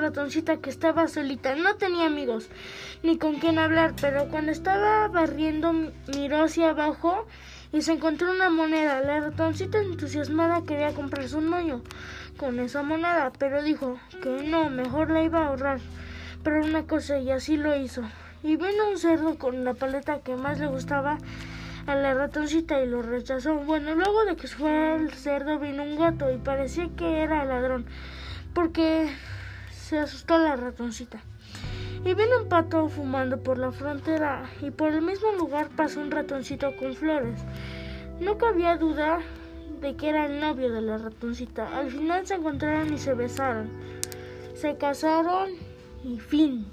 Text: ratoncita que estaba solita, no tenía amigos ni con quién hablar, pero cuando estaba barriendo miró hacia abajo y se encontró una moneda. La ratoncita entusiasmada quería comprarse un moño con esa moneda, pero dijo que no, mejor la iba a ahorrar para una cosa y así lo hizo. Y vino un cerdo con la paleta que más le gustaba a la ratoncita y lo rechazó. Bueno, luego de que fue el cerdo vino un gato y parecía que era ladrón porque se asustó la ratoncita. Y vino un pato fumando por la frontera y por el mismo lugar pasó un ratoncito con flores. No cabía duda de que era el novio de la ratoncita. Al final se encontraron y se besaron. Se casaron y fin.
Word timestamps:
ratoncita 0.00 0.56
que 0.56 0.70
estaba 0.70 1.08
solita, 1.08 1.54
no 1.54 1.76
tenía 1.76 2.06
amigos 2.06 2.48
ni 3.02 3.18
con 3.18 3.36
quién 3.36 3.58
hablar, 3.58 3.94
pero 4.00 4.28
cuando 4.28 4.50
estaba 4.50 5.08
barriendo 5.08 5.72
miró 5.72 6.44
hacia 6.44 6.70
abajo 6.70 7.26
y 7.72 7.82
se 7.82 7.92
encontró 7.92 8.30
una 8.30 8.50
moneda. 8.50 9.00
La 9.00 9.20
ratoncita 9.20 9.80
entusiasmada 9.80 10.62
quería 10.62 10.94
comprarse 10.94 11.36
un 11.36 11.48
moño 11.48 11.82
con 12.36 12.58
esa 12.58 12.82
moneda, 12.82 13.32
pero 13.38 13.62
dijo 13.62 13.98
que 14.22 14.42
no, 14.42 14.70
mejor 14.70 15.10
la 15.10 15.22
iba 15.22 15.40
a 15.40 15.46
ahorrar 15.48 15.80
para 16.42 16.60
una 16.60 16.86
cosa 16.86 17.18
y 17.18 17.30
así 17.30 17.56
lo 17.56 17.76
hizo. 17.76 18.02
Y 18.42 18.56
vino 18.56 18.90
un 18.90 18.98
cerdo 18.98 19.38
con 19.38 19.64
la 19.64 19.74
paleta 19.74 20.20
que 20.20 20.34
más 20.34 20.58
le 20.58 20.66
gustaba 20.66 21.18
a 21.86 21.94
la 21.94 22.14
ratoncita 22.14 22.82
y 22.82 22.86
lo 22.86 23.02
rechazó. 23.02 23.54
Bueno, 23.54 23.94
luego 23.94 24.24
de 24.24 24.36
que 24.36 24.48
fue 24.48 24.96
el 24.96 25.12
cerdo 25.12 25.58
vino 25.58 25.82
un 25.82 25.98
gato 25.98 26.32
y 26.32 26.38
parecía 26.38 26.88
que 26.96 27.22
era 27.22 27.44
ladrón 27.44 27.86
porque 28.54 29.08
se 29.70 29.98
asustó 29.98 30.38
la 30.38 30.56
ratoncita. 30.56 31.20
Y 32.04 32.14
vino 32.14 32.42
un 32.42 32.48
pato 32.48 32.88
fumando 32.88 33.42
por 33.42 33.58
la 33.58 33.72
frontera 33.72 34.48
y 34.62 34.70
por 34.70 34.92
el 34.92 35.02
mismo 35.02 35.32
lugar 35.32 35.68
pasó 35.76 36.00
un 36.00 36.10
ratoncito 36.10 36.74
con 36.76 36.94
flores. 36.94 37.40
No 38.20 38.38
cabía 38.38 38.76
duda 38.76 39.18
de 39.80 39.96
que 39.96 40.08
era 40.08 40.26
el 40.26 40.40
novio 40.40 40.70
de 40.70 40.80
la 40.80 40.98
ratoncita. 40.98 41.76
Al 41.76 41.90
final 41.90 42.26
se 42.26 42.34
encontraron 42.34 42.92
y 42.92 42.98
se 42.98 43.14
besaron. 43.14 43.70
Se 44.54 44.76
casaron 44.76 45.50
y 46.04 46.18
fin. 46.18 46.66